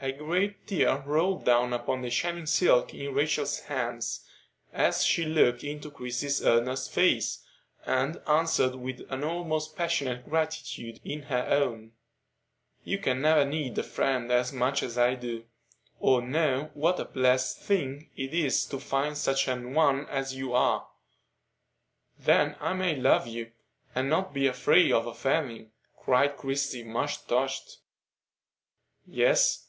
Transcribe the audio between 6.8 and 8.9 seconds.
face, and answered